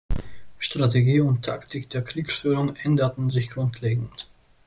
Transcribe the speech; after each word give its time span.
Strategie 0.57 1.19
und 1.21 1.45
Taktik 1.45 1.91
der 1.91 2.01
Kriegsführung 2.01 2.75
änderten 2.75 3.29
sich 3.29 3.51
grundlegend. 3.51 4.09